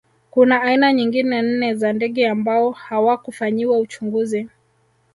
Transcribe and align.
Kuna 0.31 0.61
aina 0.61 0.93
nyingine 0.93 1.41
nne 1.41 1.73
za 1.75 1.93
ndege 1.93 2.27
ambao 2.29 2.71
hawakufanyiwa 2.71 3.79
uchunguzi 3.79 4.49